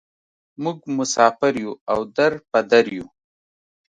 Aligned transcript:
موږ 0.63 0.77
مسافر 0.97 1.53
یوو 1.63 1.81
او 1.91 1.99
در 2.17 2.33
په 2.51 2.59
در 2.69 2.85
یوو. 2.97 3.07